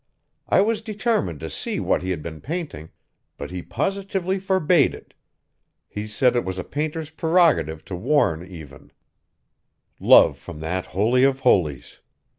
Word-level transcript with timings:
I 0.49 0.61
was 0.61 0.81
determined 0.81 1.41
to 1.41 1.49
see 1.51 1.79
what 1.79 2.01
he 2.01 2.09
had 2.09 2.23
been 2.23 2.41
painting, 2.41 2.89
but 3.37 3.51
he 3.51 3.61
positively 3.61 4.39
forbade 4.39 4.95
it. 4.95 5.13
He 5.87 6.07
said 6.07 6.35
it 6.35 6.43
was 6.43 6.57
a 6.57 6.63
painter's 6.63 7.11
prerogative 7.11 7.85
to 7.85 7.95
warn 7.95 8.43
even 8.43 8.91
love 9.99 10.39
from 10.39 10.59
that 10.61 10.87
holy 10.87 11.23
of 11.23 11.41
holies. 11.41 11.99